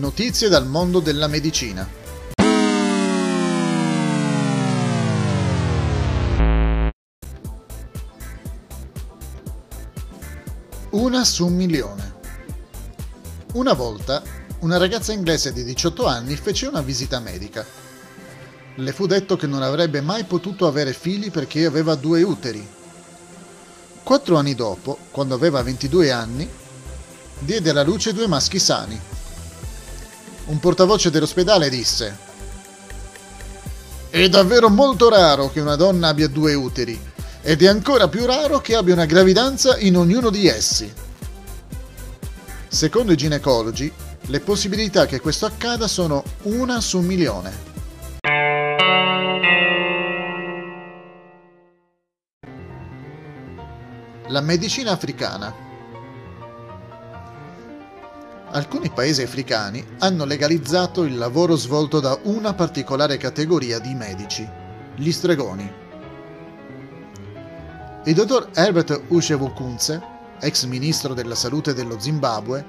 [0.00, 1.86] Notizie dal mondo della medicina.
[10.88, 12.14] Una su un milione.
[13.52, 14.22] Una volta,
[14.60, 17.66] una ragazza inglese di 18 anni fece una visita medica.
[18.76, 22.66] Le fu detto che non avrebbe mai potuto avere figli perché aveva due uteri.
[24.02, 26.48] Quattro anni dopo, quando aveva 22 anni,
[27.40, 29.09] diede alla luce due maschi sani.
[30.46, 32.16] Un portavoce dell'ospedale disse
[34.08, 37.08] È davvero molto raro che una donna abbia due uteri
[37.42, 40.92] ed è ancora più raro che abbia una gravidanza in ognuno di essi.
[42.68, 43.92] Secondo i ginecologi,
[44.26, 47.68] le possibilità che questo accada sono una su un milione.
[54.28, 55.68] La medicina africana
[58.52, 64.48] alcuni paesi africani hanno legalizzato il lavoro svolto da una particolare categoria di medici,
[64.96, 65.72] gli stregoni.
[68.04, 70.02] Il dottor Herbert Ushevukunze,
[70.40, 72.64] ex ministro della salute dello Zimbabwe,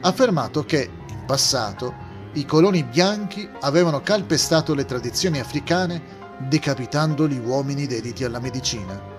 [0.00, 7.38] ha affermato che, in passato, i coloni bianchi avevano calpestato le tradizioni africane decapitando gli
[7.38, 9.14] uomini dediti alla medicina.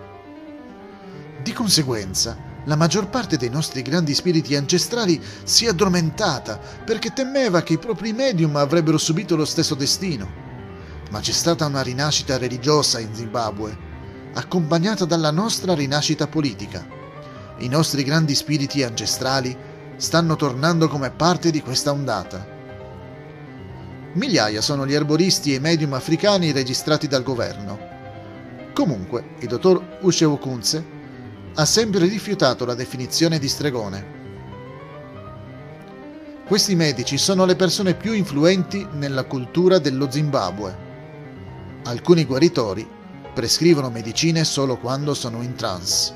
[1.41, 7.63] Di conseguenza, la maggior parte dei nostri grandi spiriti ancestrali si è addormentata perché temeva
[7.63, 10.45] che i propri medium avrebbero subito lo stesso destino.
[11.09, 13.77] Ma c'è stata una rinascita religiosa in Zimbabwe,
[14.33, 16.85] accompagnata dalla nostra rinascita politica.
[17.59, 19.55] I nostri grandi spiriti ancestrali
[19.95, 22.55] stanno tornando come parte di questa ondata.
[24.11, 27.95] Migliaia sono gli erboristi e i medium africani registrati dal governo.
[28.73, 30.95] Comunque, il dottor Ushewo Kunze
[31.59, 34.15] ha sempre rifiutato la definizione di stregone.
[36.45, 40.85] Questi medici sono le persone più influenti nella cultura dello Zimbabwe.
[41.85, 42.87] Alcuni guaritori
[43.33, 46.13] prescrivono medicine solo quando sono in trance.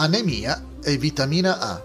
[0.00, 1.82] Anemia e vitamina A.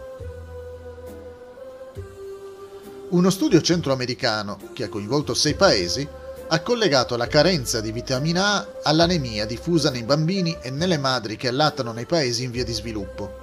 [3.09, 6.07] Uno studio centroamericano, che ha coinvolto sei paesi,
[6.47, 11.49] ha collegato la carenza di vitamina A all'anemia diffusa nei bambini e nelle madri che
[11.49, 13.37] allattano nei paesi in via di sviluppo.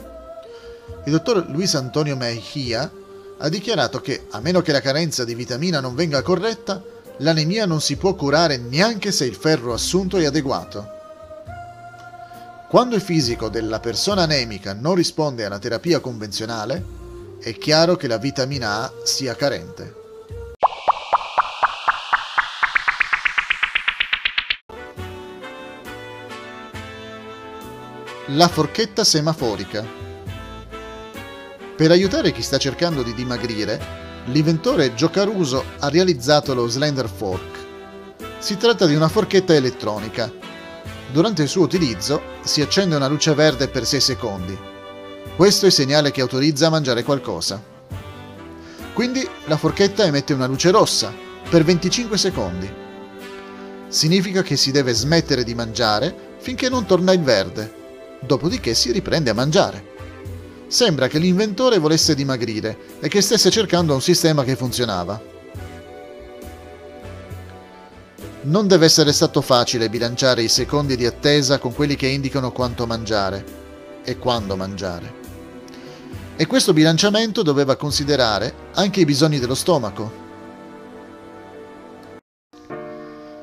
[1.04, 2.90] Il dottor Luis Antonio Mejia
[3.38, 6.82] ha dichiarato che, a meno che la carenza di vitamina non venga corretta,
[7.18, 11.00] l'anemia non si può curare neanche se il ferro assunto è adeguato.
[12.72, 16.82] Quando il fisico della persona anemica non risponde alla terapia convenzionale,
[17.38, 19.94] è chiaro che la vitamina A sia carente.
[28.28, 29.84] La forchetta semaforica.
[31.76, 33.78] Per aiutare chi sta cercando di dimagrire,
[34.28, 37.58] l'inventore Gio Caruso ha realizzato lo Slender Fork.
[38.38, 40.51] Si tratta di una forchetta elettronica
[41.12, 44.58] Durante il suo utilizzo si accende una luce verde per 6 secondi.
[45.36, 47.62] Questo è il segnale che autorizza a mangiare qualcosa.
[48.94, 51.12] Quindi la forchetta emette una luce rossa
[51.50, 52.72] per 25 secondi.
[53.88, 59.28] Significa che si deve smettere di mangiare finché non torna il verde, dopodiché si riprende
[59.28, 59.90] a mangiare.
[60.66, 65.31] Sembra che l'inventore volesse dimagrire e che stesse cercando un sistema che funzionava.
[68.44, 72.88] Non deve essere stato facile bilanciare i secondi di attesa con quelli che indicano quanto
[72.88, 73.44] mangiare
[74.02, 75.20] e quando mangiare.
[76.34, 80.20] E questo bilanciamento doveva considerare anche i bisogni dello stomaco.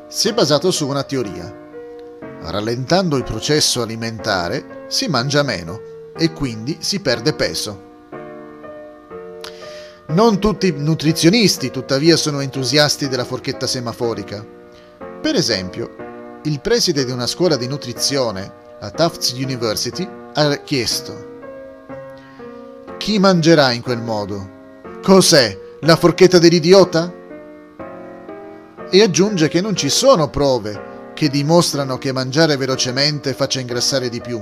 [0.10, 1.68] Si è basato su una teoria.
[2.42, 5.80] Rallentando il processo alimentare si mangia meno
[6.18, 7.88] e quindi si perde peso.
[10.08, 14.58] Non tutti i nutrizionisti tuttavia sono entusiasti della forchetta semaforica
[15.22, 21.28] per esempio, il preside di una scuola di nutrizione, la Tufts University, ha chiesto
[22.98, 24.58] Chi mangerà in quel modo?
[25.02, 25.58] Cos'è?
[25.82, 27.14] La forchetta dell'idiota?
[28.90, 34.22] E aggiunge che non ci sono prove che dimostrano che mangiare velocemente faccia ingrassare di
[34.22, 34.42] più.